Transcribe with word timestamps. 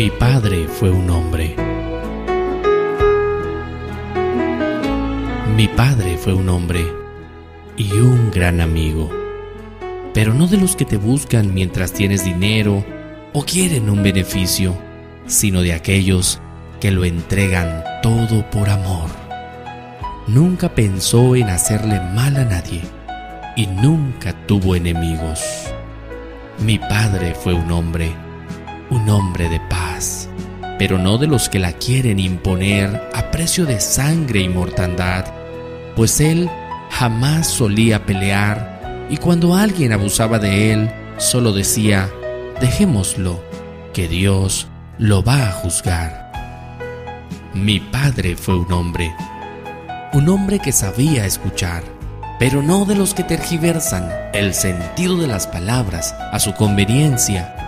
Mi 0.00 0.08
padre 0.08 0.66
fue 0.66 0.90
un 0.90 1.10
hombre. 1.10 1.54
Mi 5.54 5.68
padre 5.68 6.16
fue 6.16 6.32
un 6.32 6.48
hombre 6.48 6.86
y 7.76 7.92
un 7.92 8.30
gran 8.30 8.62
amigo, 8.62 9.10
pero 10.14 10.32
no 10.32 10.46
de 10.46 10.56
los 10.56 10.74
que 10.74 10.86
te 10.86 10.96
buscan 10.96 11.52
mientras 11.52 11.92
tienes 11.92 12.24
dinero 12.24 12.82
o 13.34 13.44
quieren 13.44 13.90
un 13.90 14.02
beneficio, 14.02 14.74
sino 15.26 15.60
de 15.60 15.74
aquellos 15.74 16.40
que 16.80 16.92
lo 16.92 17.04
entregan 17.04 17.84
todo 18.02 18.48
por 18.50 18.70
amor. 18.70 19.10
Nunca 20.26 20.74
pensó 20.74 21.36
en 21.36 21.50
hacerle 21.50 22.00
mal 22.14 22.38
a 22.38 22.46
nadie 22.46 22.80
y 23.54 23.66
nunca 23.66 24.32
tuvo 24.46 24.76
enemigos. 24.76 25.42
Mi 26.58 26.78
padre 26.78 27.34
fue 27.34 27.52
un 27.52 27.70
hombre, 27.70 28.14
un 28.90 29.08
hombre 29.08 29.48
de 29.48 29.60
paz, 29.60 30.28
pero 30.78 30.98
no 30.98 31.18
de 31.18 31.26
los 31.26 31.48
que 31.48 31.58
la 31.58 31.72
quieren 31.72 32.18
imponer 32.18 33.08
a 33.14 33.30
precio 33.30 33.66
de 33.66 33.80
sangre 33.80 34.40
y 34.40 34.48
mortandad, 34.48 35.26
pues 35.94 36.20
él 36.20 36.50
jamás 36.90 37.46
solía 37.46 38.04
pelear 38.04 39.06
y 39.08 39.16
cuando 39.16 39.54
alguien 39.54 39.92
abusaba 39.92 40.38
de 40.38 40.72
él, 40.72 40.90
solo 41.18 41.52
decía, 41.52 42.10
dejémoslo, 42.60 43.40
que 43.92 44.08
Dios 44.08 44.68
lo 44.98 45.22
va 45.22 45.48
a 45.48 45.52
juzgar. 45.52 46.30
Mi 47.54 47.80
padre 47.80 48.36
fue 48.36 48.56
un 48.56 48.72
hombre, 48.72 49.12
un 50.12 50.28
hombre 50.28 50.60
que 50.60 50.72
sabía 50.72 51.26
escuchar, 51.26 51.82
pero 52.38 52.62
no 52.62 52.84
de 52.84 52.94
los 52.94 53.14
que 53.14 53.24
tergiversan 53.24 54.08
el 54.32 54.54
sentido 54.54 55.16
de 55.16 55.26
las 55.26 55.46
palabras 55.46 56.14
a 56.32 56.38
su 56.38 56.54
conveniencia, 56.54 57.59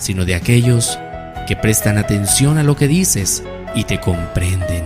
sino 0.00 0.24
de 0.24 0.34
aquellos 0.34 0.98
que 1.46 1.54
prestan 1.54 1.98
atención 1.98 2.58
a 2.58 2.64
lo 2.64 2.74
que 2.74 2.88
dices 2.88 3.44
y 3.74 3.84
te 3.84 4.00
comprenden. 4.00 4.84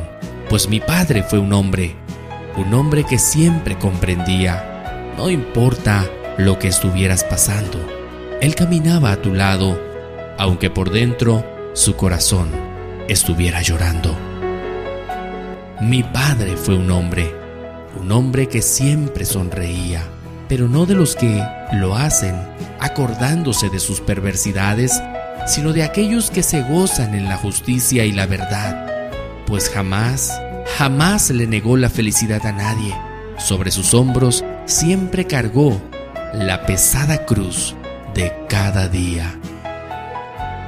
Pues 0.51 0.69
mi 0.69 0.81
padre 0.81 1.23
fue 1.23 1.39
un 1.39 1.53
hombre, 1.55 1.95
un 2.57 2.75
hombre 2.75 3.05
que 3.05 3.19
siempre 3.19 3.79
comprendía, 3.79 5.13
no 5.17 5.31
importa 5.31 6.05
lo 6.37 6.59
que 6.59 6.69
estuvieras 6.69 7.25
pasando. 7.25 7.79
Él 8.41 8.55
caminaba 8.55 9.13
a 9.13 9.23
tu 9.23 9.33
lado, 9.33 9.81
aunque 10.39 10.69
por 10.69 10.91
dentro 10.91 11.45
su 11.73 11.97
corazón 11.97 12.51
estuviera 13.09 13.63
llorando. 13.63 14.17
Mi 15.81 16.03
padre 16.03 16.57
fue 16.57 16.77
un 16.77 16.91
hombre, 16.91 17.35
un 18.01 18.11
hombre 18.13 18.49
que 18.49 18.63
siempre 18.63 19.25
sonreía, 19.25 20.05
pero 20.55 20.69
no 20.69 20.87
de 20.87 20.95
los 20.95 21.17
que 21.17 21.45
lo 21.73 21.97
hacen 21.97 22.37
acordándose 22.79 23.71
de 23.71 23.81
sus 23.81 24.01
perversidades, 24.01 25.03
sino 25.49 25.73
de 25.73 25.83
aquellos 25.83 26.31
que 26.31 26.45
se 26.45 26.63
gozan 26.63 27.17
en 27.17 27.29
la 27.29 27.37
justicia 27.37 28.05
y 28.05 28.13
la 28.13 28.27
verdad, 28.27 28.87
pues 29.49 29.69
jamás, 29.69 30.41
jamás 30.79 31.31
le 31.31 31.49
negó 31.49 31.77
la 31.77 31.91
felicidad 31.91 32.47
a 32.47 32.53
nadie. 32.53 32.95
Sobre 33.37 33.73
sus 33.73 33.95
hombros 33.95 34.45
siempre 34.65 35.27
cargó 35.27 35.83
la 36.33 36.65
pesada 36.67 37.27
cruz 37.27 37.75
de 38.15 38.33
cada 38.49 38.87
día. 38.87 39.35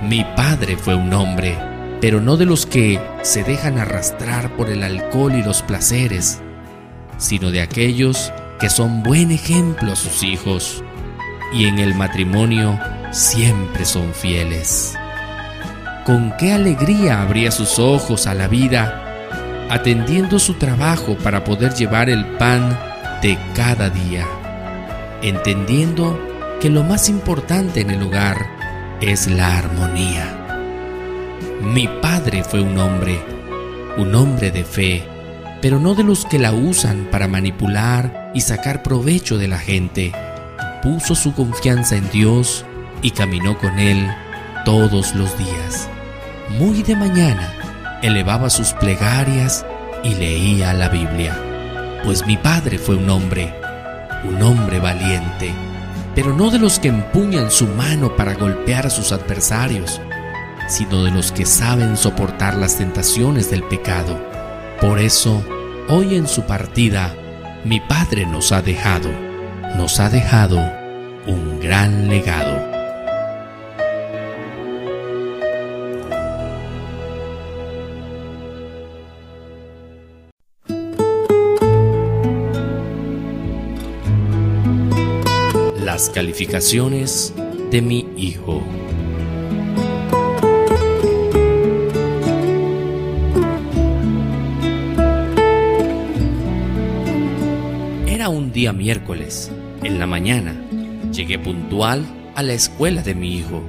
Mi 0.03 0.25
padre 0.35 0.77
fue 0.77 0.97
un 0.97 1.15
hombre, 1.15 1.57
pero 2.01 2.21
no 2.21 2.37
de 2.37 2.47
los 2.47 2.67
que 2.67 3.01
se 3.23 3.45
dejan 3.45 3.79
arrastrar 3.79 4.57
por 4.57 4.69
el 4.69 4.83
alcohol 4.83 5.37
y 5.37 5.45
los 5.45 5.63
placeres, 5.63 6.41
sino 7.19 7.53
de 7.53 7.61
aquellos 7.61 8.33
que 8.59 8.71
son 8.71 9.03
buen 9.03 9.31
ejemplo 9.31 9.93
a 9.93 9.97
sus 9.97 10.23
hijos 10.23 10.83
y 11.53 11.67
en 11.67 11.79
el 11.79 11.95
matrimonio 11.95 12.79
siempre 13.13 13.85
son 13.85 14.13
fieles. 14.15 14.97
Con 16.05 16.33
qué 16.39 16.53
alegría 16.53 17.23
abría 17.23 17.51
sus 17.51 17.79
ojos 17.79 18.27
a 18.27 18.35
la 18.35 18.49
vida, 18.49 19.03
atendiendo 19.71 20.39
su 20.39 20.55
trabajo 20.55 21.17
para 21.19 21.45
poder 21.45 21.75
llevar 21.75 22.09
el 22.09 22.25
pan 22.25 22.79
de 23.23 23.39
cada 23.55 23.91
día, 23.91 24.27
entendiendo 25.23 26.19
que 26.61 26.71
lo 26.71 26.85
más 26.85 27.09
importante 27.09 27.81
en 27.81 27.91
el 27.91 28.03
hogar 28.03 28.47
es 29.01 29.27
la 29.27 29.59
armonía. 29.59 30.33
Mi 31.61 31.89
padre 31.89 32.45
fue 32.45 32.61
un 32.61 32.79
hombre, 32.79 33.21
un 33.97 34.15
hombre 34.15 34.51
de 34.51 34.65
fe, 34.65 35.05
pero 35.61 35.81
no 35.81 35.95
de 35.95 36.05
los 36.05 36.25
que 36.25 36.39
la 36.39 36.53
usan 36.53 37.09
para 37.11 37.27
manipular 37.27 38.26
y 38.37 38.43
sacar 38.43 38.83
provecho 38.83 39.39
de 39.39 39.49
la 39.49 39.59
gente. 39.59 40.13
Puso 40.83 41.15
su 41.15 41.33
confianza 41.33 41.97
en 41.97 42.11
Dios 42.11 42.67
y 43.01 43.13
caminó 43.13 43.57
con 43.57 43.79
Él 43.79 44.07
todos 44.67 45.15
los 45.15 45.39
días. 45.39 45.89
Muy 46.59 46.83
de 46.83 46.97
mañana 46.97 47.99
elevaba 48.03 48.51
sus 48.51 48.75
plegarias 48.75 49.65
y 50.05 50.15
leía 50.17 50.75
la 50.75 50.91
Biblia, 50.91 51.35
pues 52.05 52.27
mi 52.27 52.37
padre 52.37 52.77
fue 52.77 52.97
un 52.97 53.09
hombre, 53.09 53.55
un 54.29 54.43
hombre 54.43 54.81
valiente, 54.81 55.51
pero 56.15 56.37
no 56.37 56.51
de 56.51 56.59
los 56.59 56.79
que 56.79 56.89
empuñan 56.89 57.51
su 57.51 57.67
mano 57.67 58.17
para 58.17 58.35
golpear 58.35 58.87
a 58.87 58.91
sus 58.91 59.13
adversarios, 59.13 59.99
sino 60.69 61.05
de 61.05 61.11
los 61.11 61.33
que 61.33 61.47
saben 61.47 61.97
soportar 61.97 62.55
las 62.55 62.77
tentaciones 62.77 63.51
del 63.51 63.63
pecado. 63.63 64.21
Por 64.79 64.99
eso, 64.99 65.43
hoy 65.89 66.17
en 66.17 66.29
su 66.29 66.43
partida, 66.43 67.15
mi 67.67 67.81
Padre 67.81 68.25
nos 68.27 68.53
ha 68.53 68.63
dejado, 68.63 69.11
nos 69.77 69.99
ha 69.99 70.09
dejado 70.09 70.57
un 71.27 71.59
gran 71.59 72.09
legado. 72.09 72.65
Las 85.85 86.09
calificaciones 86.11 87.35
de 87.73 87.83
mi 87.83 88.07
hijo. 88.17 88.63
Un 98.29 98.53
día 98.53 98.73
miércoles, 98.73 99.51
en 99.83 99.99
la 99.99 100.07
mañana. 100.07 100.55
Llegué 101.13 101.39
puntual 101.39 102.05
a 102.35 102.43
la 102.43 102.53
escuela 102.53 103.03
de 103.03 103.15
mi 103.15 103.37
hijo. 103.37 103.63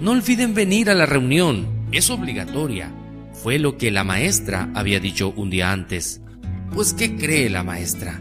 No 0.00 0.12
olviden 0.12 0.54
venir 0.54 0.90
a 0.90 0.94
la 0.94 1.06
reunión, 1.06 1.66
es 1.92 2.10
obligatoria. 2.10 2.92
Fue 3.32 3.58
lo 3.58 3.76
que 3.76 3.90
la 3.90 4.04
maestra 4.04 4.70
había 4.74 5.00
dicho 5.00 5.32
un 5.36 5.50
día 5.50 5.72
antes. 5.72 6.20
Pues 6.72 6.92
¿qué 6.92 7.16
cree 7.16 7.50
la 7.50 7.64
maestra? 7.64 8.20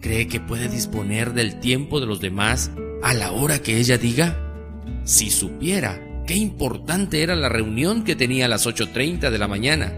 ¿Cree 0.00 0.28
que 0.28 0.40
puede 0.40 0.68
disponer 0.68 1.32
del 1.32 1.60
tiempo 1.60 2.00
de 2.00 2.06
los 2.06 2.20
demás 2.20 2.70
a 3.02 3.14
la 3.14 3.32
hora 3.32 3.60
que 3.60 3.78
ella 3.78 3.98
diga? 3.98 4.38
Si 5.04 5.30
supiera 5.30 6.00
qué 6.26 6.34
importante 6.34 7.22
era 7.22 7.36
la 7.36 7.48
reunión 7.48 8.04
que 8.04 8.16
tenía 8.16 8.46
a 8.46 8.48
las 8.48 8.66
8.30 8.66 9.30
de 9.30 9.38
la 9.38 9.48
mañana. 9.48 9.92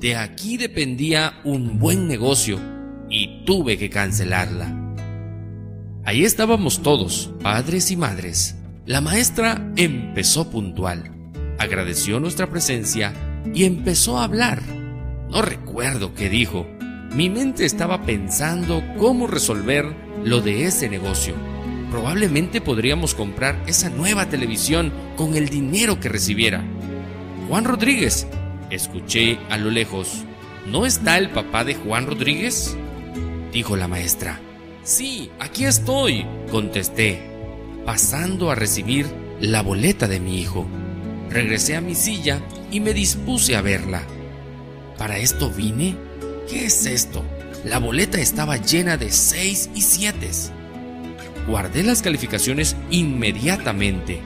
De 0.00 0.16
aquí 0.16 0.56
dependía 0.56 1.40
un 1.44 1.78
buen 1.78 2.08
negocio 2.08 2.75
y 3.08 3.44
tuve 3.44 3.78
que 3.78 3.90
cancelarla. 3.90 4.74
Ahí 6.04 6.24
estábamos 6.24 6.82
todos, 6.82 7.30
padres 7.42 7.90
y 7.90 7.96
madres. 7.96 8.56
La 8.84 9.00
maestra 9.00 9.72
empezó 9.76 10.50
puntual, 10.50 11.10
agradeció 11.58 12.20
nuestra 12.20 12.48
presencia 12.48 13.12
y 13.52 13.64
empezó 13.64 14.18
a 14.18 14.24
hablar. 14.24 14.62
No 15.30 15.42
recuerdo 15.42 16.14
qué 16.14 16.28
dijo. 16.28 16.66
Mi 17.12 17.28
mente 17.30 17.64
estaba 17.64 18.02
pensando 18.02 18.82
cómo 18.98 19.26
resolver 19.26 19.86
lo 20.24 20.40
de 20.40 20.66
ese 20.66 20.88
negocio. 20.88 21.34
Probablemente 21.90 22.60
podríamos 22.60 23.14
comprar 23.14 23.60
esa 23.66 23.90
nueva 23.90 24.28
televisión 24.28 24.92
con 25.16 25.34
el 25.34 25.48
dinero 25.48 25.98
que 25.98 26.08
recibiera. 26.08 26.62
Juan 27.48 27.64
Rodríguez, 27.64 28.26
escuché 28.70 29.38
a 29.50 29.56
lo 29.56 29.70
lejos. 29.70 30.24
¿No 30.66 30.84
está 30.84 31.16
el 31.16 31.30
papá 31.30 31.64
de 31.64 31.74
Juan 31.74 32.06
Rodríguez? 32.06 32.76
Dijo 33.56 33.74
la 33.74 33.88
maestra. 33.88 34.38
Sí, 34.84 35.30
aquí 35.40 35.64
estoy, 35.64 36.26
contesté, 36.50 37.22
pasando 37.86 38.50
a 38.50 38.54
recibir 38.54 39.06
la 39.40 39.62
boleta 39.62 40.06
de 40.06 40.20
mi 40.20 40.42
hijo. 40.42 40.66
Regresé 41.30 41.74
a 41.74 41.80
mi 41.80 41.94
silla 41.94 42.42
y 42.70 42.80
me 42.80 42.92
dispuse 42.92 43.56
a 43.56 43.62
verla. 43.62 44.02
¿Para 44.98 45.16
esto 45.16 45.48
vine? 45.48 45.96
¿Qué 46.46 46.66
es 46.66 46.84
esto? 46.84 47.24
La 47.64 47.78
boleta 47.78 48.20
estaba 48.20 48.58
llena 48.58 48.98
de 48.98 49.10
seis 49.10 49.70
y 49.74 49.80
siete. 49.80 50.28
Guardé 51.48 51.82
las 51.82 52.02
calificaciones 52.02 52.76
inmediatamente, 52.90 54.20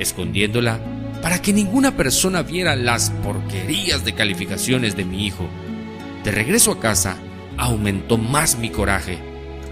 escondiéndola 0.00 0.80
para 1.22 1.40
que 1.40 1.52
ninguna 1.52 1.96
persona 1.96 2.42
viera 2.42 2.74
las 2.74 3.10
porquerías 3.22 4.04
de 4.04 4.14
calificaciones 4.14 4.96
de 4.96 5.04
mi 5.04 5.24
hijo. 5.24 5.48
De 6.24 6.32
regreso 6.32 6.72
a 6.72 6.80
casa, 6.80 7.16
aumentó 7.58 8.18
más 8.18 8.58
mi 8.58 8.70
coraje, 8.70 9.18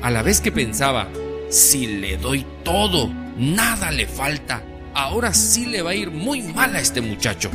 a 0.03 0.11
la 0.11 0.23
vez 0.23 0.41
que 0.41 0.53
pensaba, 0.53 1.09
si 1.51 1.87
le 1.87 2.17
doy 2.17 2.47
todo, 2.65 3.13
nada 3.37 3.91
le 3.91 4.07
falta, 4.07 4.63
ahora 4.95 5.35
sí 5.35 5.67
le 5.67 5.83
va 5.83 5.91
a 5.91 5.95
ir 5.95 6.11
muy 6.11 6.43
mal 6.43 6.77
a 6.77 6.81
este 6.81 7.01
muchacho. 7.01 7.51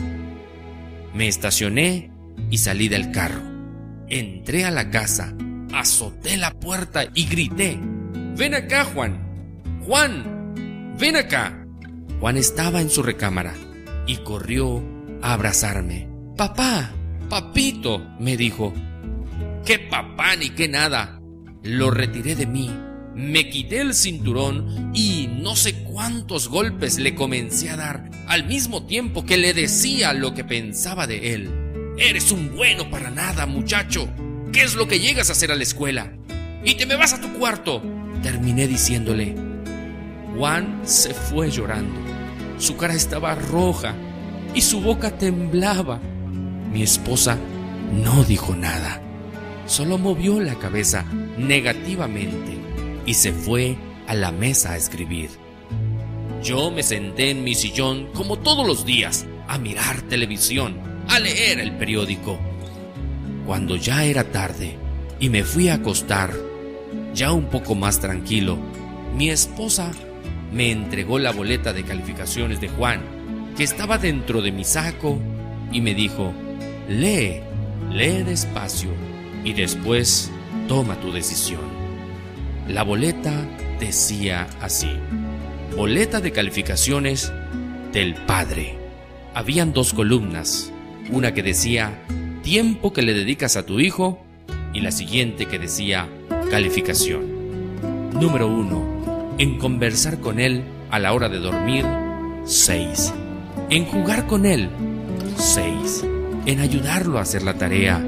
Me 1.14 1.28
estacioné 1.28 2.12
y 2.50 2.58
salí 2.58 2.88
del 2.88 3.12
carro. 3.12 3.42
Entré 4.08 4.66
a 4.66 4.72
la 4.72 4.90
casa, 4.92 5.34
azoté 5.74 6.38
la 6.38 6.52
puerta 6.52 7.06
y 7.14 7.26
grité, 7.26 7.80
Ven 8.38 8.54
acá, 8.54 8.84
Juan. 8.84 9.18
Juan, 9.86 10.94
ven 11.00 11.16
acá. 11.16 11.66
Juan 12.20 12.36
estaba 12.36 12.82
en 12.82 12.90
su 12.90 13.02
recámara 13.02 13.54
y 14.08 14.18
corrió 14.18 14.84
a 15.22 15.34
abrazarme. 15.34 16.10
Papá, 16.36 16.92
papito, 17.30 18.06
me 18.20 18.36
dijo. 18.36 18.74
¿Qué 19.66 19.80
papá 19.80 20.36
ni 20.36 20.52
qué 20.52 20.68
nada? 20.68 21.20
Lo 21.64 21.90
retiré 21.90 22.36
de 22.36 22.46
mí, 22.46 22.70
me 23.16 23.50
quité 23.50 23.82
el 23.82 23.96
cinturón 23.96 24.92
y 24.94 25.28
no 25.28 25.56
sé 25.56 25.74
cuántos 25.86 26.50
golpes 26.50 27.00
le 27.00 27.16
comencé 27.16 27.72
a 27.72 27.76
dar 27.76 28.12
al 28.28 28.46
mismo 28.46 28.86
tiempo 28.86 29.26
que 29.26 29.38
le 29.38 29.56
decía 29.56 30.14
lo 30.14 30.36
que 30.36 30.44
pensaba 30.44 31.08
de 31.08 31.34
él. 31.34 31.50
Eres 31.98 32.32
un 32.32 32.56
bueno 32.56 32.92
para 32.92 33.10
nada, 33.10 33.48
muchacho. 33.48 34.08
¿Qué 34.54 34.62
es 34.62 34.76
lo 34.76 34.88
que 34.88 35.00
llegas 35.00 35.30
a 35.30 35.32
hacer 35.32 35.52
a 35.52 35.56
la 35.56 35.64
escuela? 35.64 36.14
Y 36.64 36.76
te 36.76 36.86
me 36.86 36.96
vas 36.96 37.14
a 37.14 37.22
tu 37.22 37.34
cuarto. 37.34 37.82
Terminé 38.22 38.68
diciéndole. 38.68 39.34
Juan 40.38 40.82
se 40.84 41.16
fue 41.16 41.50
llorando. 41.50 42.00
Su 42.60 42.78
cara 42.78 42.94
estaba 42.94 43.34
roja 43.34 43.96
y 44.54 44.62
su 44.62 44.80
boca 44.80 45.18
temblaba. 45.18 46.00
Mi 46.72 46.84
esposa 46.84 47.40
no 47.92 48.24
dijo 48.26 48.56
nada, 48.56 49.02
solo 49.66 49.98
movió 49.98 50.40
la 50.40 50.56
cabeza 50.56 51.06
negativamente 51.38 52.58
y 53.06 53.14
se 53.14 53.34
fue 53.34 53.78
a 54.08 54.14
la 54.14 54.32
mesa 54.32 54.74
a 54.74 54.78
escribir. 54.78 55.30
Yo 56.44 56.70
me 56.70 56.84
senté 56.84 57.32
en 57.32 57.44
mi 57.44 57.56
sillón 57.56 58.08
como 58.14 58.38
todos 58.38 58.68
los 58.68 58.86
días 58.86 59.26
a 59.48 59.58
mirar 59.58 60.02
televisión, 60.04 60.80
a 61.08 61.20
leer 61.20 61.60
el 61.60 61.76
periódico. 61.78 62.40
Cuando 63.46 63.76
ya 63.76 64.06
era 64.06 64.32
tarde 64.32 64.78
y 65.20 65.30
me 65.30 65.44
fui 65.44 65.70
a 65.70 65.76
acostar, 65.76 66.34
ya 67.14 67.32
un 67.32 67.46
poco 67.46 67.76
más 67.76 68.00
tranquilo, 68.00 68.58
mi 69.16 69.30
esposa 69.30 69.92
me 70.52 70.72
entregó 70.72 71.20
la 71.20 71.32
boleta 71.32 71.74
de 71.74 71.84
calificaciones 71.84 72.62
de 72.62 72.70
Juan, 72.70 73.02
que 73.58 73.64
estaba 73.64 73.98
dentro 73.98 74.42
de 74.42 74.52
mi 74.52 74.64
saco, 74.64 75.20
y 75.72 75.82
me 75.82 75.94
dijo, 75.94 76.34
lee, 76.88 77.42
lee 77.92 78.24
despacio, 78.24 78.92
y 79.46 79.54
después 79.54 80.30
toma 80.68 81.00
tu 81.00 81.14
decisión. 81.14 81.62
La 82.68 82.84
boleta 82.84 83.46
decía 83.80 84.48
así, 84.60 84.90
boleta 85.78 86.20
de 86.20 86.34
calificaciones 86.34 87.32
del 87.94 88.16
padre. 88.16 88.78
Habían 89.34 89.72
dos 89.72 89.94
columnas, 89.94 90.74
una 91.12 91.34
que 91.34 91.44
decía, 91.44 92.04
tiempo 92.44 92.92
que 92.92 93.04
le 93.04 93.14
dedicas 93.14 93.56
a 93.56 93.66
tu 93.66 93.80
hijo, 93.80 94.22
y 94.74 94.82
la 94.82 94.92
siguiente 94.92 95.46
que 95.46 95.60
decía, 95.60 96.10
calificación. 96.50 97.24
Número 98.20 98.48
1 98.48 98.96
en 99.38 99.58
conversar 99.58 100.20
con 100.20 100.40
Él 100.40 100.64
a 100.92 101.00
la 101.00 101.14
hora 101.14 101.30
de 101.30 101.40
dormir, 101.40 101.86
6. 102.46 103.14
En 103.70 103.86
jugar 103.86 104.28
con 104.28 104.46
Él, 104.46 104.70
6. 105.38 106.06
En 106.46 106.60
ayudarlo 106.60 107.18
a 107.20 107.24
hacer 107.24 107.44
la 107.44 107.56
tarea, 107.56 108.04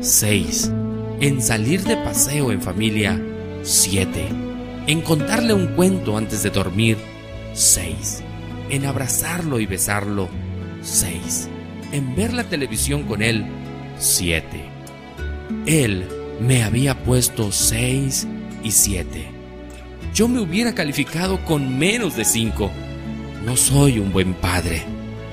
6. 0.00 0.72
En 1.22 1.40
salir 1.40 1.82
de 1.84 1.96
paseo 1.96 2.52
en 2.52 2.60
familia, 2.60 3.18
7. 3.62 4.28
En 4.86 5.00
contarle 5.00 5.54
un 5.54 5.68
cuento 5.68 6.18
antes 6.18 6.42
de 6.42 6.50
dormir, 6.50 6.98
6. 7.54 8.22
En 8.68 8.84
abrazarlo 8.84 9.58
y 9.58 9.64
besarlo, 9.64 10.28
6. 10.82 11.48
En 11.92 12.14
ver 12.14 12.34
la 12.34 12.44
televisión 12.44 13.04
con 13.04 13.22
Él, 13.22 13.46
7. 13.98 14.44
Él 15.64 16.06
me 16.40 16.62
había 16.62 17.02
puesto 17.02 17.50
6 17.50 18.28
y 18.62 18.70
7 18.70 19.42
yo 20.14 20.28
me 20.28 20.40
hubiera 20.40 20.74
calificado 20.74 21.42
con 21.44 21.78
menos 21.78 22.16
de 22.16 22.24
cinco. 22.24 22.70
No 23.46 23.56
soy 23.56 23.98
un 23.98 24.12
buen 24.12 24.34
padre. 24.34 24.84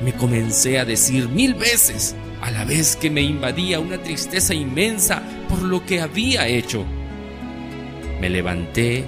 Me 0.04 0.14
comencé 0.14 0.80
a 0.80 0.86
decir 0.86 1.28
mil 1.28 1.54
veces, 1.54 2.16
a 2.42 2.52
la 2.52 2.66
vez 2.66 2.96
que 2.96 3.10
me 3.10 3.22
invadía 3.22 3.80
una 3.80 4.02
tristeza 4.02 4.54
inmensa 4.54 5.22
por 5.50 5.62
lo 5.62 5.86
que 5.86 6.02
había 6.02 6.48
hecho. 6.48 6.86
Me 8.22 8.30
levanté 8.30 9.06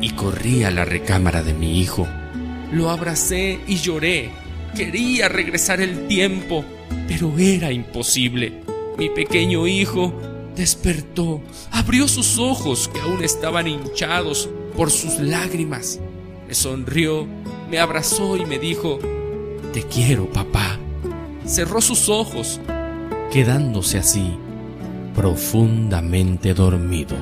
y 0.00 0.10
corrí 0.10 0.64
a 0.64 0.70
la 0.70 0.84
recámara 0.84 1.42
de 1.42 1.54
mi 1.54 1.80
hijo. 1.80 2.06
Lo 2.72 2.90
abracé 2.90 3.60
y 3.66 3.76
lloré. 3.76 4.30
Quería 4.74 5.28
regresar 5.28 5.80
el 5.80 6.06
tiempo, 6.06 6.64
pero 7.08 7.32
era 7.38 7.72
imposible. 7.72 8.62
Mi 8.98 9.08
pequeño 9.10 9.66
hijo 9.66 10.14
despertó, 10.56 11.42
abrió 11.70 12.08
sus 12.08 12.38
ojos 12.38 12.88
que 12.92 13.00
aún 13.00 13.22
estaban 13.22 13.68
hinchados 13.68 14.48
por 14.76 14.90
sus 14.90 15.18
lágrimas. 15.18 16.00
Me 16.48 16.54
sonrió, 16.54 17.26
me 17.70 17.78
abrazó 17.78 18.36
y 18.36 18.46
me 18.46 18.58
dijo, 18.58 18.98
Te 19.72 19.82
quiero, 19.82 20.30
papá. 20.30 20.75
Cerró 21.46 21.80
sus 21.80 22.08
ojos, 22.08 22.60
quedándose 23.32 23.98
así, 23.98 24.36
profundamente 25.14 26.54
dormido. 26.54 27.16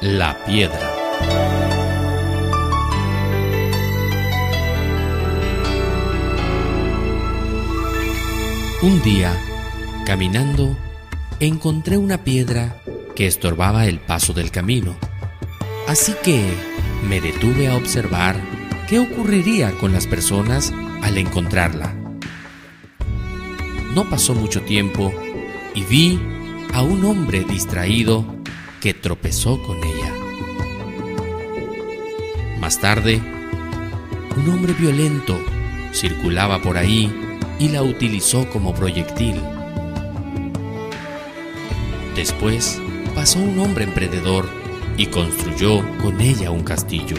La 0.00 0.36
piedra. 0.44 1.67
Un 8.80 9.02
día, 9.02 9.36
caminando, 10.06 10.76
encontré 11.40 11.96
una 11.96 12.22
piedra 12.22 12.80
que 13.16 13.26
estorbaba 13.26 13.86
el 13.86 13.98
paso 13.98 14.32
del 14.32 14.52
camino. 14.52 14.94
Así 15.88 16.14
que 16.22 16.48
me 17.08 17.20
detuve 17.20 17.66
a 17.66 17.74
observar 17.74 18.36
qué 18.88 19.00
ocurriría 19.00 19.72
con 19.72 19.92
las 19.92 20.06
personas 20.06 20.72
al 21.02 21.18
encontrarla. 21.18 21.92
No 23.96 24.08
pasó 24.08 24.36
mucho 24.36 24.62
tiempo 24.62 25.12
y 25.74 25.82
vi 25.82 26.20
a 26.72 26.82
un 26.82 27.04
hombre 27.04 27.42
distraído 27.42 28.24
que 28.80 28.94
tropezó 28.94 29.60
con 29.60 29.78
ella. 29.78 30.14
Más 32.60 32.80
tarde, 32.80 33.20
un 34.36 34.48
hombre 34.50 34.72
violento 34.72 35.36
circulaba 35.92 36.62
por 36.62 36.76
ahí 36.76 37.27
y 37.58 37.68
la 37.68 37.82
utilizó 37.82 38.48
como 38.50 38.74
proyectil. 38.74 39.40
Después 42.14 42.80
pasó 43.14 43.38
un 43.38 43.58
hombre 43.58 43.84
emprendedor 43.84 44.48
y 44.96 45.06
construyó 45.06 45.82
con 46.02 46.20
ella 46.20 46.50
un 46.50 46.62
castillo. 46.62 47.16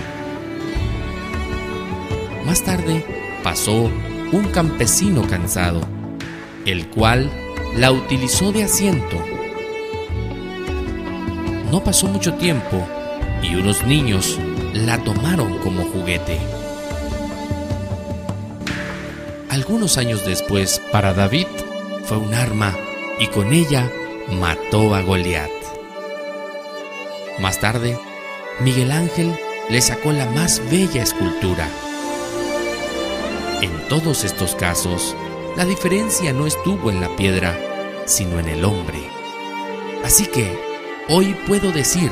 Más 2.46 2.64
tarde 2.64 3.06
pasó 3.44 3.90
un 4.32 4.46
campesino 4.52 5.26
cansado, 5.28 5.82
el 6.66 6.88
cual 6.88 7.30
la 7.78 7.92
utilizó 7.92 8.52
de 8.52 8.64
asiento. 8.64 9.18
No 11.72 11.84
pasó 11.84 12.08
mucho 12.08 12.34
tiempo 12.34 12.86
y 13.44 13.56
unos 13.56 13.86
niños 13.86 14.40
la 14.74 14.98
tomaron 15.04 15.60
como 15.60 15.84
juguete. 15.84 16.59
Algunos 19.70 20.00
años 20.00 20.26
después, 20.26 20.82
para 20.92 21.14
David, 21.14 21.46
fue 22.06 22.18
un 22.18 22.34
arma 22.34 22.76
y 23.20 23.28
con 23.28 23.54
ella 23.54 23.88
mató 24.28 24.96
a 24.96 25.02
Goliat. 25.04 25.52
Más 27.38 27.60
tarde, 27.60 27.96
Miguel 28.62 28.90
Ángel 28.90 29.32
le 29.70 29.80
sacó 29.80 30.12
la 30.12 30.26
más 30.26 30.60
bella 30.72 31.04
escultura. 31.04 31.70
En 33.62 33.88
todos 33.90 34.24
estos 34.24 34.56
casos, 34.56 35.16
la 35.56 35.66
diferencia 35.66 36.34
no 36.34 36.48
estuvo 36.48 36.90
en 36.90 37.00
la 37.00 37.16
piedra, 37.16 37.56
sino 38.06 38.40
en 38.40 38.50
el 38.50 38.66
hombre. 38.66 38.98
Así 40.04 40.26
que, 40.26 40.52
hoy 41.10 41.38
puedo 41.46 41.72
decir 41.72 42.10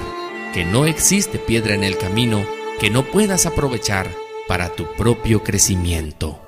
que 0.53 0.63
no 0.63 0.85
existe 0.85 1.39
piedra 1.39 1.73
en 1.73 1.83
el 1.83 1.97
camino 1.97 2.45
que 2.79 2.91
no 2.91 3.03
puedas 3.03 3.47
aprovechar 3.47 4.07
para 4.47 4.69
tu 4.75 4.85
propio 4.93 5.43
crecimiento. 5.43 6.46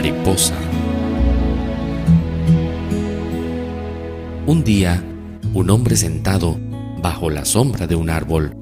Mariposa. 0.00 0.54
Un 4.46 4.64
día, 4.64 5.04
un 5.52 5.68
hombre 5.68 5.94
sentado 5.94 6.58
bajo 7.02 7.28
la 7.28 7.44
sombra 7.44 7.86
de 7.86 7.96
un 7.96 8.08
árbol 8.08 8.56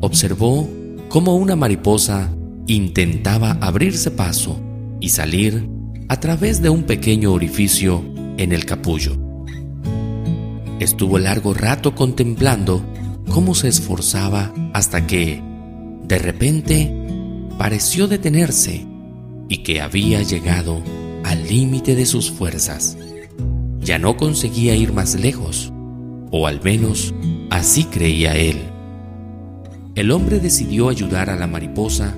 observó 0.00 0.68
cómo 1.08 1.34
una 1.34 1.56
mariposa 1.56 2.30
intentaba 2.68 3.58
abrirse 3.60 4.12
paso 4.12 4.60
y 5.00 5.08
salir 5.08 5.68
a 6.08 6.20
través 6.20 6.62
de 6.62 6.68
un 6.68 6.84
pequeño 6.84 7.32
orificio 7.32 8.04
en 8.36 8.52
el 8.52 8.64
capullo. 8.64 9.16
Estuvo 10.78 11.18
largo 11.18 11.52
rato 11.52 11.96
contemplando 11.96 12.86
cómo 13.28 13.56
se 13.56 13.66
esforzaba 13.66 14.54
hasta 14.72 15.04
que, 15.04 15.42
de 16.04 16.18
repente, 16.18 16.94
pareció 17.58 18.06
detenerse 18.06 18.86
y 19.48 19.58
que 19.58 19.80
había 19.80 20.22
llegado 20.22 20.82
al 21.24 21.46
límite 21.46 21.94
de 21.94 22.06
sus 22.06 22.30
fuerzas. 22.30 22.96
Ya 23.80 23.98
no 23.98 24.16
conseguía 24.16 24.74
ir 24.74 24.92
más 24.92 25.14
lejos, 25.14 25.72
o 26.30 26.46
al 26.46 26.62
menos 26.62 27.14
así 27.50 27.84
creía 27.84 28.36
él. 28.36 28.58
El 29.94 30.10
hombre 30.10 30.40
decidió 30.40 30.88
ayudar 30.88 31.30
a 31.30 31.36
la 31.36 31.46
mariposa, 31.46 32.14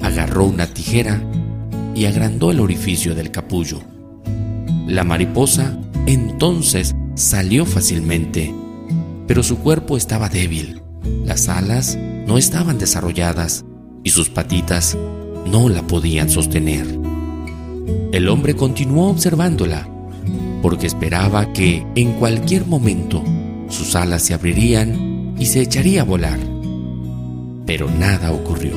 agarró 0.00 0.44
una 0.44 0.66
tijera 0.66 1.22
y 1.94 2.06
agrandó 2.06 2.50
el 2.50 2.60
orificio 2.60 3.14
del 3.14 3.30
capullo. 3.30 3.80
La 4.86 5.04
mariposa 5.04 5.78
entonces 6.06 6.94
salió 7.14 7.66
fácilmente, 7.66 8.54
pero 9.26 9.42
su 9.42 9.58
cuerpo 9.58 9.96
estaba 9.96 10.28
débil, 10.28 10.80
las 11.24 11.48
alas 11.48 11.98
no 12.26 12.38
estaban 12.38 12.78
desarrolladas 12.78 13.64
y 14.04 14.10
sus 14.10 14.30
patitas 14.30 14.96
no 15.50 15.68
la 15.68 15.82
podían 15.86 16.30
sostener. 16.30 16.86
El 18.12 18.28
hombre 18.28 18.54
continuó 18.54 19.10
observándola 19.10 19.88
porque 20.62 20.86
esperaba 20.86 21.52
que 21.52 21.86
en 21.94 22.12
cualquier 22.14 22.66
momento 22.66 23.22
sus 23.68 23.94
alas 23.94 24.22
se 24.22 24.34
abrirían 24.34 25.34
y 25.38 25.46
se 25.46 25.62
echaría 25.62 26.02
a 26.02 26.04
volar. 26.04 26.38
Pero 27.66 27.90
nada 27.90 28.32
ocurrió. 28.32 28.76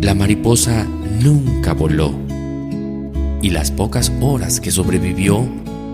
La 0.00 0.14
mariposa 0.14 0.86
nunca 1.22 1.74
voló 1.74 2.14
y 3.42 3.50
las 3.50 3.70
pocas 3.70 4.12
horas 4.20 4.60
que 4.60 4.70
sobrevivió 4.70 5.46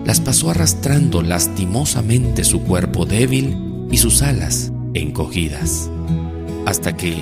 las 0.05 0.21
pasó 0.21 0.49
arrastrando 0.49 1.21
lastimosamente 1.21 2.43
su 2.43 2.61
cuerpo 2.61 3.05
débil 3.05 3.87
y 3.91 3.97
sus 3.97 4.21
alas 4.21 4.71
encogidas, 4.93 5.89
hasta 6.65 6.95
que 6.95 7.17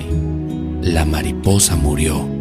la 0.82 1.06
mariposa 1.06 1.76
murió. 1.76 2.35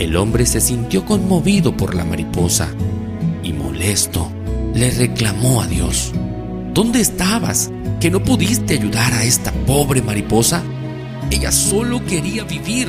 El 0.00 0.16
hombre 0.16 0.46
se 0.46 0.62
sintió 0.62 1.04
conmovido 1.04 1.76
por 1.76 1.94
la 1.94 2.06
mariposa 2.06 2.70
y 3.44 3.52
molesto 3.52 4.32
le 4.74 4.90
reclamó 4.92 5.60
a 5.60 5.66
Dios, 5.66 6.14
¿dónde 6.72 7.02
estabas 7.02 7.70
que 8.00 8.10
no 8.10 8.24
pudiste 8.24 8.72
ayudar 8.72 9.12
a 9.12 9.24
esta 9.24 9.52
pobre 9.52 10.00
mariposa? 10.00 10.62
Ella 11.30 11.52
solo 11.52 12.02
quería 12.06 12.44
vivir 12.44 12.88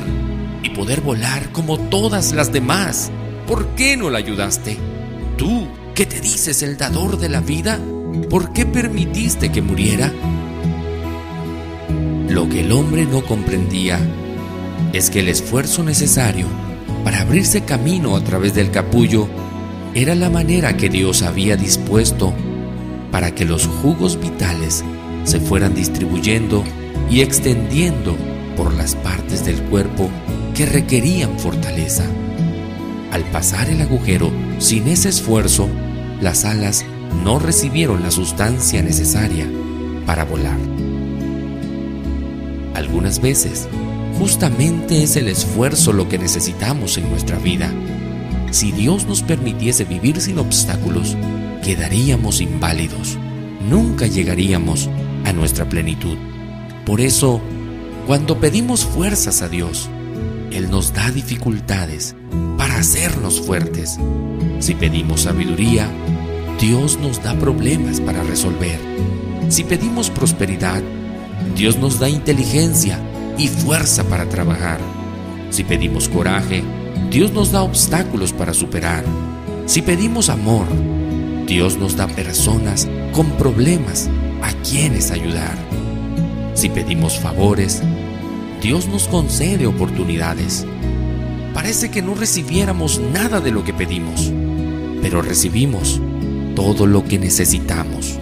y 0.62 0.70
poder 0.70 1.02
volar 1.02 1.52
como 1.52 1.78
todas 1.78 2.32
las 2.32 2.50
demás. 2.50 3.10
¿Por 3.46 3.66
qué 3.74 3.98
no 3.98 4.08
la 4.08 4.16
ayudaste? 4.16 4.78
Tú, 5.36 5.68
que 5.94 6.06
te 6.06 6.18
dices 6.18 6.62
el 6.62 6.78
dador 6.78 7.18
de 7.18 7.28
la 7.28 7.40
vida, 7.40 7.78
¿por 8.30 8.54
qué 8.54 8.64
permitiste 8.64 9.52
que 9.52 9.60
muriera? 9.60 10.10
Lo 12.30 12.48
que 12.48 12.60
el 12.60 12.72
hombre 12.72 13.04
no 13.04 13.22
comprendía 13.22 14.00
es 14.94 15.10
que 15.10 15.20
el 15.20 15.28
esfuerzo 15.28 15.82
necesario 15.82 16.46
para 17.04 17.20
abrirse 17.20 17.62
camino 17.62 18.16
a 18.16 18.22
través 18.22 18.54
del 18.54 18.70
capullo 18.70 19.28
era 19.94 20.14
la 20.14 20.30
manera 20.30 20.76
que 20.76 20.88
Dios 20.88 21.22
había 21.22 21.56
dispuesto 21.56 22.32
para 23.10 23.34
que 23.34 23.44
los 23.44 23.66
jugos 23.66 24.18
vitales 24.18 24.84
se 25.24 25.40
fueran 25.40 25.74
distribuyendo 25.74 26.64
y 27.10 27.20
extendiendo 27.20 28.16
por 28.56 28.72
las 28.72 28.94
partes 28.94 29.44
del 29.44 29.60
cuerpo 29.64 30.08
que 30.54 30.66
requerían 30.66 31.38
fortaleza. 31.38 32.04
Al 33.10 33.22
pasar 33.24 33.68
el 33.68 33.82
agujero 33.82 34.30
sin 34.58 34.88
ese 34.88 35.10
esfuerzo, 35.10 35.68
las 36.20 36.44
alas 36.44 36.84
no 37.24 37.38
recibieron 37.38 38.02
la 38.02 38.10
sustancia 38.10 38.82
necesaria 38.82 39.46
para 40.06 40.24
volar. 40.24 40.58
Algunas 42.74 43.20
veces, 43.20 43.68
justamente 44.18 45.02
es 45.02 45.16
el 45.16 45.28
esfuerzo 45.28 45.92
lo 45.92 46.08
que 46.08 46.18
necesitamos 46.18 46.98
en 46.98 47.10
nuestra 47.10 47.38
vida. 47.38 47.72
Si 48.50 48.70
Dios 48.72 49.06
nos 49.06 49.22
permitiese 49.22 49.84
vivir 49.84 50.20
sin 50.20 50.38
obstáculos, 50.38 51.16
quedaríamos 51.64 52.40
inválidos. 52.40 53.18
Nunca 53.68 54.06
llegaríamos 54.06 54.90
a 55.24 55.32
nuestra 55.32 55.68
plenitud. 55.68 56.16
Por 56.84 57.00
eso, 57.00 57.40
cuando 58.06 58.38
pedimos 58.38 58.84
fuerzas 58.84 59.42
a 59.42 59.48
Dios, 59.48 59.88
Él 60.50 60.70
nos 60.70 60.92
da 60.92 61.10
dificultades 61.10 62.14
para 62.58 62.78
hacernos 62.78 63.40
fuertes. 63.40 63.98
Si 64.58 64.74
pedimos 64.74 65.22
sabiduría, 65.22 65.88
Dios 66.60 66.98
nos 66.98 67.22
da 67.22 67.34
problemas 67.34 68.00
para 68.00 68.22
resolver. 68.22 68.78
Si 69.48 69.64
pedimos 69.64 70.10
prosperidad, 70.10 70.82
Dios 71.56 71.78
nos 71.78 71.98
da 71.98 72.08
inteligencia 72.08 72.98
y 73.42 73.48
fuerza 73.48 74.04
para 74.04 74.28
trabajar. 74.28 74.78
Si 75.50 75.64
pedimos 75.64 76.08
coraje, 76.08 76.62
Dios 77.10 77.32
nos 77.32 77.50
da 77.50 77.62
obstáculos 77.62 78.32
para 78.32 78.54
superar. 78.54 79.04
Si 79.66 79.82
pedimos 79.82 80.28
amor, 80.28 80.66
Dios 81.46 81.76
nos 81.76 81.96
da 81.96 82.06
personas 82.06 82.88
con 83.12 83.26
problemas 83.32 84.08
a 84.42 84.52
quienes 84.62 85.10
ayudar. 85.10 85.56
Si 86.54 86.68
pedimos 86.68 87.18
favores, 87.18 87.82
Dios 88.62 88.86
nos 88.86 89.08
concede 89.08 89.66
oportunidades. 89.66 90.64
Parece 91.52 91.90
que 91.90 92.00
no 92.00 92.14
recibiéramos 92.14 93.00
nada 93.12 93.40
de 93.40 93.50
lo 93.50 93.64
que 93.64 93.74
pedimos, 93.74 94.32
pero 95.02 95.20
recibimos 95.20 96.00
todo 96.54 96.86
lo 96.86 97.04
que 97.04 97.18
necesitamos. 97.18 98.18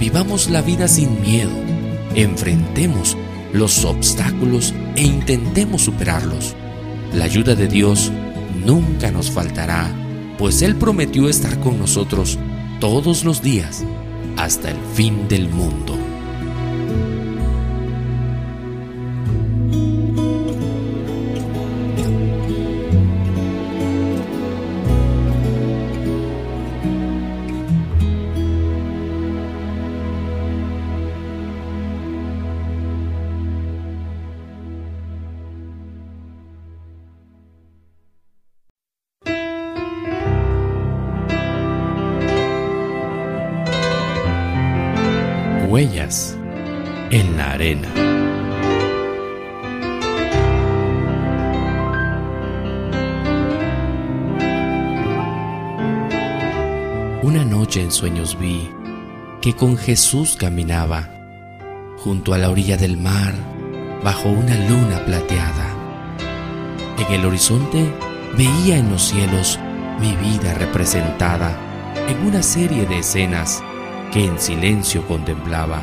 Vivamos 0.00 0.48
la 0.48 0.62
vida 0.62 0.88
sin 0.88 1.20
miedo 1.20 1.72
enfrentemos 2.14 3.16
los 3.52 3.84
obstáculos 3.84 4.74
e 4.96 5.02
intentemos 5.02 5.82
superarlos. 5.82 6.54
La 7.12 7.24
ayuda 7.24 7.54
de 7.54 7.68
Dios 7.68 8.10
nunca 8.64 9.10
nos 9.10 9.30
faltará, 9.30 9.90
pues 10.38 10.62
Él 10.62 10.76
prometió 10.76 11.28
estar 11.28 11.60
con 11.60 11.78
nosotros 11.78 12.38
todos 12.80 13.24
los 13.24 13.42
días 13.42 13.84
hasta 14.36 14.70
el 14.70 14.78
fin 14.94 15.28
del 15.28 15.48
mundo. 15.48 16.01
Una 57.22 57.44
noche 57.44 57.80
en 57.80 57.92
sueños 57.92 58.36
vi 58.36 58.68
que 59.40 59.54
con 59.54 59.76
Jesús 59.76 60.34
caminaba 60.36 61.08
junto 61.98 62.34
a 62.34 62.38
la 62.38 62.50
orilla 62.50 62.76
del 62.76 62.96
mar 62.96 63.32
bajo 64.02 64.28
una 64.28 64.56
luna 64.68 65.04
plateada. 65.04 65.72
En 66.98 67.14
el 67.14 67.24
horizonte 67.24 67.92
veía 68.36 68.76
en 68.76 68.90
los 68.90 69.02
cielos 69.02 69.60
mi 70.00 70.16
vida 70.16 70.52
representada 70.54 71.56
en 72.08 72.26
una 72.26 72.42
serie 72.42 72.86
de 72.86 72.98
escenas 72.98 73.62
que 74.12 74.24
en 74.24 74.40
silencio 74.40 75.06
contemplaba. 75.06 75.80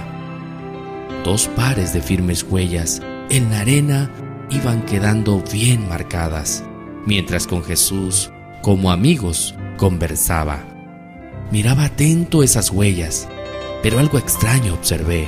Dos 1.23 1.47
pares 1.47 1.93
de 1.93 2.01
firmes 2.01 2.43
huellas 2.43 3.01
en 3.29 3.49
la 3.49 3.61
arena 3.61 4.11
iban 4.49 4.81
quedando 4.85 5.41
bien 5.53 5.87
marcadas, 5.87 6.65
mientras 7.05 7.47
con 7.47 7.63
Jesús, 7.63 8.29
como 8.61 8.91
amigos, 8.91 9.55
conversaba. 9.77 10.78
Miraba 11.51 11.85
atento 11.85 12.43
esas 12.43 12.69
huellas, 12.69 13.27
pero 13.81 13.99
algo 13.99 14.17
extraño 14.19 14.73
observé 14.73 15.27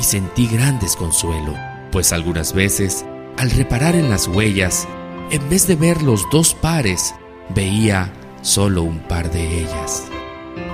y 0.00 0.02
sentí 0.02 0.48
gran 0.48 0.80
desconsuelo, 0.80 1.54
pues 1.92 2.12
algunas 2.12 2.52
veces, 2.52 3.04
al 3.36 3.50
reparar 3.50 3.94
en 3.94 4.10
las 4.10 4.26
huellas, 4.26 4.88
en 5.30 5.48
vez 5.48 5.66
de 5.68 5.76
ver 5.76 6.02
los 6.02 6.28
dos 6.30 6.54
pares, 6.54 7.14
veía 7.54 8.12
solo 8.42 8.82
un 8.82 8.98
par 8.98 9.30
de 9.30 9.60
ellas. 9.60 10.04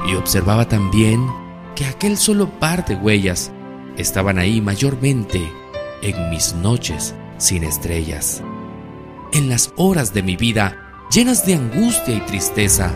Y 0.08 0.14
observaba 0.14 0.66
también 0.66 1.26
que 1.76 1.84
aquel 1.84 2.16
solo 2.16 2.48
par 2.58 2.86
de 2.86 2.94
huellas 2.94 3.52
estaban 3.98 4.38
ahí 4.38 4.62
mayormente 4.62 5.52
en 6.02 6.30
mis 6.30 6.54
noches 6.54 7.14
sin 7.36 7.64
estrellas. 7.64 8.42
En 9.32 9.48
las 9.48 9.72
horas 9.76 10.14
de 10.14 10.22
mi 10.22 10.36
vida 10.36 11.06
llenas 11.12 11.44
de 11.44 11.54
angustia 11.54 12.14
y 12.14 12.20
tristeza, 12.20 12.92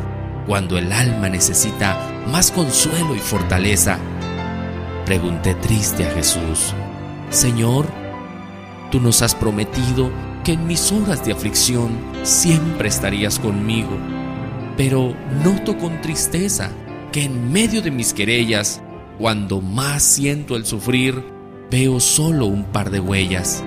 cuando 0.46 0.76
el 0.78 0.92
alma 0.92 1.28
necesita 1.28 1.98
más 2.30 2.50
consuelo 2.50 3.14
y 3.14 3.18
fortaleza, 3.18 3.98
pregunté 5.06 5.54
triste 5.54 6.06
a 6.06 6.10
Jesús, 6.10 6.74
Señor, 7.30 7.86
tú 8.90 9.00
nos 9.00 9.22
has 9.22 9.34
prometido 9.34 10.10
que 10.44 10.52
en 10.52 10.66
mis 10.66 10.92
horas 10.92 11.24
de 11.24 11.32
aflicción 11.32 11.90
siempre 12.22 12.88
estarías 12.88 13.38
conmigo, 13.38 13.96
pero 14.76 15.14
noto 15.42 15.76
con 15.78 16.00
tristeza 16.00 16.70
que 17.10 17.24
en 17.24 17.52
medio 17.52 17.80
de 17.80 17.90
mis 17.90 18.12
querellas, 18.12 18.82
cuando 19.18 19.60
más 19.60 20.02
siento 20.02 20.56
el 20.56 20.66
sufrir, 20.66 21.24
veo 21.70 22.00
solo 22.00 22.46
un 22.46 22.64
par 22.64 22.90
de 22.90 23.00
huellas. 23.00 23.64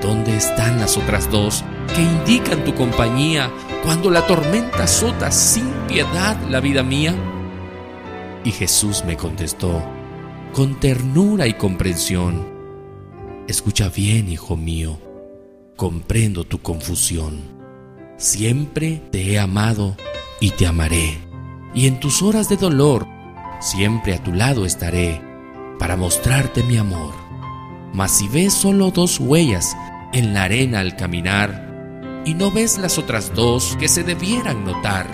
¿Dónde 0.00 0.36
están 0.36 0.78
las 0.78 0.96
otras 0.96 1.30
dos 1.30 1.64
que 1.94 2.02
indican 2.02 2.64
tu 2.64 2.74
compañía 2.74 3.50
cuando 3.84 4.10
la 4.10 4.26
tormenta 4.26 4.84
azota 4.84 5.30
sin 5.30 5.66
piedad 5.88 6.36
la 6.48 6.60
vida 6.60 6.82
mía? 6.82 7.14
Y 8.44 8.50
Jesús 8.50 9.04
me 9.06 9.16
contestó, 9.16 9.82
con 10.52 10.78
ternura 10.80 11.46
y 11.46 11.54
comprensión, 11.54 12.46
escucha 13.48 13.88
bien, 13.88 14.28
hijo 14.28 14.56
mío, 14.56 14.98
comprendo 15.76 16.44
tu 16.44 16.62
confusión. 16.62 17.40
Siempre 18.16 19.02
te 19.10 19.32
he 19.32 19.38
amado 19.38 19.96
y 20.40 20.50
te 20.50 20.66
amaré, 20.66 21.18
y 21.74 21.86
en 21.86 22.00
tus 22.00 22.22
horas 22.22 22.48
de 22.48 22.56
dolor 22.56 23.06
siempre 23.60 24.14
a 24.14 24.22
tu 24.22 24.32
lado 24.32 24.64
estaré 24.64 25.20
para 25.78 25.96
mostrarte 25.96 26.62
mi 26.62 26.76
amor. 26.76 27.14
Mas 27.92 28.12
si 28.12 28.28
ves 28.28 28.52
solo 28.52 28.90
dos 28.90 29.20
huellas 29.20 29.76
en 30.12 30.34
la 30.34 30.44
arena 30.44 30.80
al 30.80 30.96
caminar 30.96 31.65
y 32.26 32.34
no 32.34 32.50
ves 32.50 32.76
las 32.76 32.98
otras 32.98 33.32
dos 33.34 33.76
que 33.78 33.86
se 33.86 34.02
debieran 34.02 34.64
notar, 34.64 35.06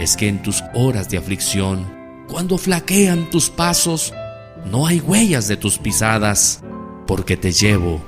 es 0.00 0.16
que 0.16 0.26
en 0.26 0.42
tus 0.42 0.64
horas 0.74 1.10
de 1.10 1.18
aflicción, 1.18 1.86
cuando 2.28 2.56
flaquean 2.56 3.28
tus 3.28 3.50
pasos, 3.50 4.14
no 4.64 4.86
hay 4.86 5.00
huellas 5.00 5.48
de 5.48 5.58
tus 5.58 5.78
pisadas, 5.78 6.62
porque 7.06 7.36
te 7.36 7.52
llevo, 7.52 8.02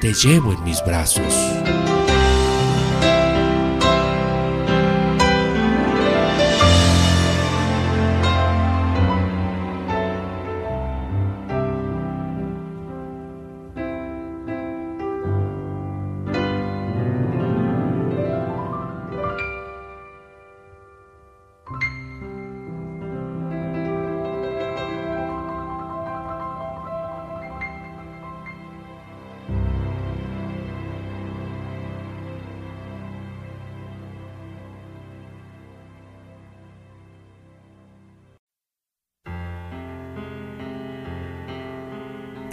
te 0.00 0.14
llevo 0.14 0.52
en 0.52 0.62
mis 0.62 0.82
brazos. 0.84 1.34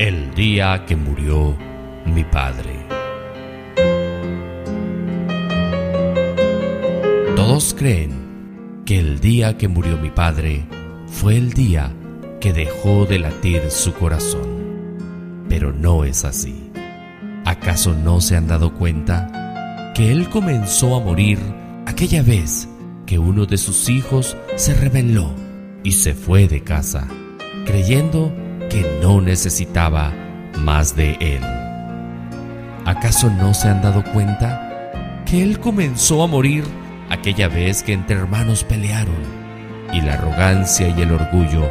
El 0.04 0.34
día 0.34 0.84
que 0.88 0.96
murió 0.96 1.56
mi 2.08 2.24
padre. 2.24 2.88
Todos 7.36 7.76
creen 7.76 8.82
que 8.84 8.98
el 8.98 9.20
día 9.20 9.60
que 9.60 9.68
murió 9.68 10.00
mi 10.00 10.10
padre 10.10 10.66
fue 11.06 11.38
el 11.38 11.54
día 11.54 11.94
que 12.40 12.52
dejó 12.52 13.06
de 13.06 13.20
latir 13.20 13.70
su 13.70 13.94
corazón. 13.94 15.46
Pero 15.48 15.72
no 15.72 16.04
es 16.04 16.26
así. 16.26 16.72
¿Acaso 17.46 17.94
no 17.94 18.22
se 18.22 18.36
han 18.36 18.48
dado 18.48 18.74
cuenta 18.74 19.94
que 19.94 20.12
él 20.12 20.30
comenzó 20.30 20.96
a 20.96 21.00
morir 21.00 21.38
aquella 21.86 22.24
vez 22.24 22.68
que 23.06 23.20
uno 23.20 23.46
de 23.46 23.60
sus 23.60 23.88
hijos 23.88 24.36
se 24.56 24.74
rebeló 24.74 25.32
y 25.84 25.92
se 25.92 26.16
fue 26.16 26.48
de 26.48 26.64
casa, 26.64 27.08
creyendo 27.68 28.34
que 28.72 29.00
no 29.02 29.20
necesitaba 29.20 30.14
más 30.58 30.96
de 30.96 31.18
él. 31.20 31.42
¿Acaso 32.86 33.30
no 33.30 33.54
se 33.54 33.68
han 33.68 33.82
dado 33.82 34.02
cuenta 34.14 35.22
que 35.26 35.44
él 35.44 35.60
comenzó 35.60 36.24
a 36.24 36.28
morir 36.28 36.64
aquella 37.10 37.50
vez 37.50 37.84
que 37.84 37.92
entre 37.92 38.16
hermanos 38.16 38.64
pelearon 38.64 39.22
y 39.92 40.00
la 40.00 40.14
arrogancia 40.14 40.88
y 40.88 41.02
el 41.02 41.12
orgullo 41.12 41.70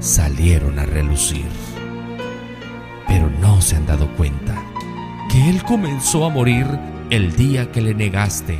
salieron 0.00 0.80
a 0.80 0.86
relucir? 0.86 1.46
Pero 3.06 3.30
no 3.40 3.62
se 3.62 3.76
han 3.76 3.86
dado 3.86 4.08
cuenta 4.16 4.60
que 5.30 5.50
él 5.50 5.62
comenzó 5.62 6.24
a 6.24 6.30
morir 6.30 6.66
el 7.10 7.36
día 7.36 7.70
que 7.70 7.80
le 7.80 7.94
negaste 7.94 8.58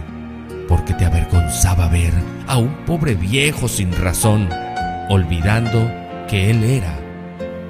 porque 0.69 0.95
te 0.95 1.07
avergonzaba 1.07 1.89
ver 1.89 2.13
a 2.47 2.57
un 2.57 2.73
pobre 2.87 3.17
viejo 3.17 3.67
sin 3.67 3.91
razón, 3.93 4.49
olvidando 5.09 5.91
que 6.29 6.51
él 6.51 6.63
era 6.63 7.00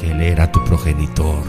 que 0.00 0.10
Él 0.10 0.22
era 0.22 0.50
tu 0.50 0.64
progenitor. 0.64 1.42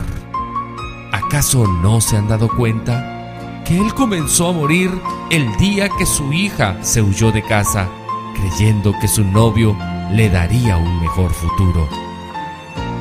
¿Acaso 1.12 1.66
no 1.66 2.02
se 2.02 2.18
han 2.18 2.28
dado 2.28 2.50
cuenta 2.50 3.64
que 3.66 3.78
Él 3.78 3.94
comenzó 3.94 4.50
a 4.50 4.54
morir 4.54 4.92
el 5.30 5.56
día 5.58 5.90
que 5.98 6.06
su 6.06 6.34
hija 6.34 6.78
se 6.82 7.02
huyó 7.02 7.32
de 7.32 7.44
casa, 7.44 7.88
creyendo 8.36 8.94
que 9.00 9.08
su 9.08 9.24
novio 9.24 9.76
le 10.12 10.30
daría 10.30 10.78
un 10.78 11.00
mejor 11.00 11.32
futuro? 11.32 11.88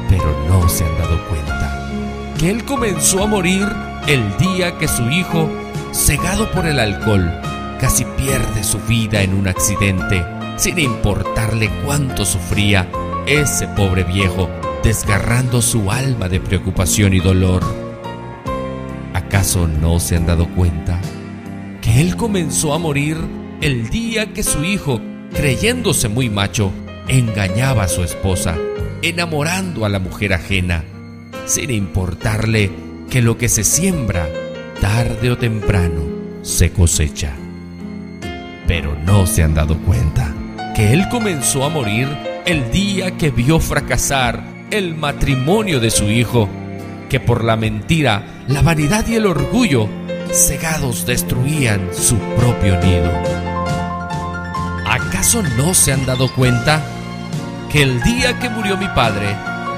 Pero 0.08 0.36
no 0.48 0.68
se 0.68 0.84
han 0.84 0.96
dado 0.98 1.18
cuenta 1.28 1.88
que 2.38 2.50
Él 2.50 2.64
comenzó 2.64 3.24
a 3.24 3.26
morir 3.26 3.66
el 4.06 4.36
día 4.38 4.78
que 4.78 4.88
su 4.88 5.08
hijo, 5.10 5.48
cegado 5.92 6.50
por 6.52 6.66
el 6.66 6.78
alcohol, 6.78 7.30
casi 7.80 8.04
pierde 8.04 8.62
su 8.62 8.78
vida 8.80 9.22
en 9.22 9.34
un 9.34 9.48
accidente, 9.48 10.24
sin 10.56 10.78
importarle 10.78 11.70
cuánto 11.84 12.24
sufría 12.24 12.88
ese 13.26 13.68
pobre 13.68 14.04
viejo 14.04 14.48
desgarrando 14.82 15.60
su 15.60 15.90
alma 15.90 16.28
de 16.28 16.40
preocupación 16.40 17.12
y 17.12 17.20
dolor. 17.20 17.62
¿Acaso 19.12 19.68
no 19.68 20.00
se 20.00 20.16
han 20.16 20.26
dado 20.26 20.48
cuenta 20.48 21.00
que 21.82 22.00
él 22.00 22.16
comenzó 22.16 22.72
a 22.72 22.78
morir 22.78 23.16
el 23.60 23.90
día 23.90 24.32
que 24.32 24.42
su 24.42 24.64
hijo, 24.64 25.00
creyéndose 25.34 26.08
muy 26.08 26.30
macho, 26.30 26.72
engañaba 27.08 27.84
a 27.84 27.88
su 27.88 28.02
esposa, 28.02 28.56
enamorando 29.02 29.84
a 29.84 29.88
la 29.88 29.98
mujer 29.98 30.32
ajena, 30.32 30.84
sin 31.44 31.70
importarle 31.70 32.70
que 33.10 33.20
lo 33.20 33.36
que 33.36 33.48
se 33.48 33.64
siembra, 33.64 34.28
tarde 34.80 35.30
o 35.30 35.36
temprano, 35.36 36.02
se 36.42 36.72
cosecha? 36.72 37.34
Pero 38.66 38.96
no 39.04 39.26
se 39.26 39.42
han 39.42 39.54
dado 39.54 39.76
cuenta 39.78 40.34
que 40.74 40.92
él 40.92 41.08
comenzó 41.10 41.64
a 41.64 41.68
morir 41.68 42.08
el 42.46 42.70
día 42.70 43.16
que 43.18 43.30
vio 43.30 43.60
fracasar 43.60 44.59
el 44.70 44.94
matrimonio 44.94 45.80
de 45.80 45.90
su 45.90 46.04
hijo, 46.04 46.48
que 47.08 47.20
por 47.20 47.44
la 47.44 47.56
mentira, 47.56 48.22
la 48.46 48.62
vanidad 48.62 49.06
y 49.08 49.16
el 49.16 49.26
orgullo, 49.26 49.88
cegados 50.32 51.06
destruían 51.06 51.88
su 51.92 52.16
propio 52.36 52.78
nido. 52.80 53.10
¿Acaso 54.86 55.42
no 55.56 55.74
se 55.74 55.92
han 55.92 56.06
dado 56.06 56.32
cuenta 56.32 56.82
que 57.70 57.82
el 57.82 58.00
día 58.02 58.38
que 58.38 58.48
murió 58.48 58.76
mi 58.76 58.86
padre 58.88 59.36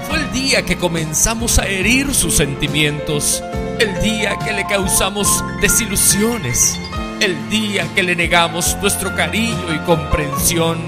fue 0.09 0.19
el 0.19 0.33
día 0.33 0.63
que 0.63 0.77
comenzamos 0.77 1.59
a 1.59 1.67
herir 1.67 2.15
sus 2.15 2.35
sentimientos, 2.35 3.43
el 3.79 4.03
día 4.03 4.39
que 4.39 4.53
le 4.53 4.67
causamos 4.67 5.43
desilusiones, 5.61 6.79
el 7.21 7.49
día 7.49 7.87
que 7.95 8.03
le 8.03 8.15
negamos 8.15 8.77
nuestro 8.83 9.15
cariño 9.15 9.75
y 9.75 9.79
comprensión, 9.87 10.79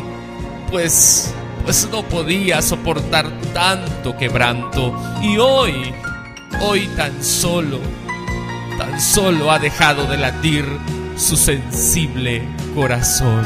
pues 0.70 1.34
pues 1.64 1.88
no 1.90 2.02
podía 2.02 2.60
soportar 2.60 3.30
tanto 3.52 4.16
quebranto. 4.16 4.94
Y 5.22 5.38
hoy, 5.38 5.94
hoy 6.60 6.86
tan 6.96 7.24
solo, 7.24 7.78
tan 8.78 9.00
solo 9.00 9.50
ha 9.50 9.58
dejado 9.58 10.06
de 10.06 10.18
latir 10.18 10.64
su 11.16 11.36
sensible 11.36 12.42
corazón. 12.74 13.44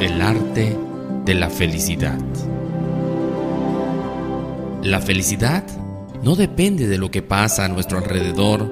El 0.00 0.20
arte 0.20 0.76
de 1.24 1.34
la 1.34 1.48
felicidad. 1.48 2.18
La 4.82 5.00
felicidad 5.00 5.62
no 6.24 6.34
depende 6.34 6.88
de 6.88 6.98
lo 6.98 7.08
que 7.08 7.22
pasa 7.22 7.64
a 7.64 7.68
nuestro 7.68 7.98
alrededor, 7.98 8.68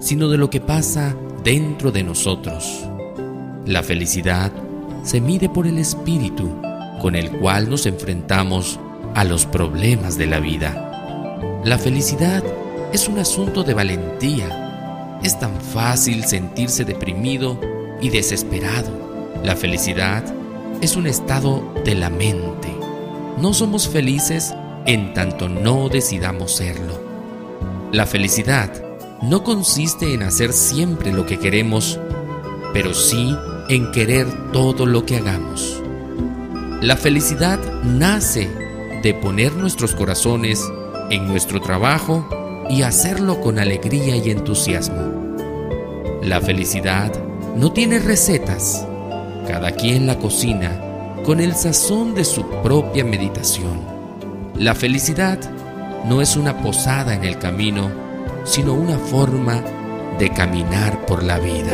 sino 0.00 0.30
de 0.30 0.38
lo 0.38 0.48
que 0.48 0.62
pasa 0.62 1.14
dentro 1.44 1.92
de 1.92 2.02
nosotros. 2.02 2.86
La 3.66 3.82
felicidad 3.82 4.50
se 5.04 5.20
mide 5.20 5.50
por 5.50 5.66
el 5.66 5.76
espíritu 5.76 6.50
con 7.02 7.14
el 7.14 7.30
cual 7.30 7.68
nos 7.68 7.84
enfrentamos 7.84 8.80
a 9.14 9.24
los 9.24 9.44
problemas 9.44 10.16
de 10.16 10.26
la 10.28 10.40
vida. 10.40 11.60
La 11.62 11.76
felicidad 11.76 12.42
es 12.94 13.06
un 13.06 13.18
asunto 13.18 13.62
de 13.62 13.74
valentía. 13.74 15.18
Es 15.22 15.38
tan 15.38 15.60
fácil 15.60 16.24
sentirse 16.24 16.86
deprimido 16.86 17.60
y 18.00 18.08
desesperado. 18.08 18.90
La 19.44 19.56
felicidad 19.56 20.24
es 20.80 20.96
un 20.96 21.06
estado 21.06 21.74
de 21.84 21.96
la 21.96 22.08
mente. 22.08 22.74
No 23.38 23.52
somos 23.52 23.88
felices 23.88 24.54
en 24.86 25.14
tanto 25.14 25.48
no 25.48 25.88
decidamos 25.88 26.56
serlo. 26.56 27.00
La 27.92 28.06
felicidad 28.06 28.70
no 29.22 29.44
consiste 29.44 30.14
en 30.14 30.22
hacer 30.22 30.52
siempre 30.52 31.12
lo 31.12 31.26
que 31.26 31.38
queremos, 31.38 31.98
pero 32.72 32.94
sí 32.94 33.36
en 33.68 33.90
querer 33.92 34.52
todo 34.52 34.86
lo 34.86 35.04
que 35.04 35.16
hagamos. 35.16 35.82
La 36.80 36.96
felicidad 36.96 37.58
nace 37.84 38.48
de 39.02 39.14
poner 39.14 39.54
nuestros 39.54 39.94
corazones 39.94 40.62
en 41.10 41.26
nuestro 41.26 41.60
trabajo 41.60 42.26
y 42.70 42.82
hacerlo 42.82 43.40
con 43.40 43.58
alegría 43.58 44.16
y 44.16 44.30
entusiasmo. 44.30 45.36
La 46.22 46.40
felicidad 46.40 47.12
no 47.56 47.72
tiene 47.72 47.98
recetas. 47.98 48.86
Cada 49.46 49.72
quien 49.72 50.06
la 50.06 50.18
cocina 50.18 50.80
con 51.24 51.40
el 51.40 51.54
sazón 51.54 52.14
de 52.14 52.24
su 52.24 52.48
propia 52.62 53.04
meditación. 53.04 53.89
La 54.60 54.74
felicidad 54.74 55.38
no 56.04 56.20
es 56.20 56.36
una 56.36 56.58
posada 56.58 57.14
en 57.14 57.24
el 57.24 57.38
camino, 57.38 57.90
sino 58.44 58.74
una 58.74 58.98
forma 58.98 59.64
de 60.18 60.28
caminar 60.34 61.06
por 61.06 61.22
la 61.22 61.38
vida. 61.38 61.72